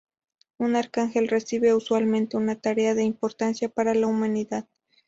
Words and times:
Un 0.57 0.75
arcángel 0.75 1.27
recibe, 1.27 1.75
usualmente, 1.75 2.35
una 2.35 2.59
tarea 2.59 2.95
de 2.95 3.03
importancia 3.03 3.69
para 3.69 3.93
la 3.93 4.07
humanidad. 4.07 4.67